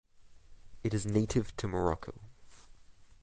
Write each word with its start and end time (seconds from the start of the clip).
It 0.83 0.95
is 0.95 1.05
native 1.05 1.55
to 1.57 1.67
Morocco. 1.67 2.15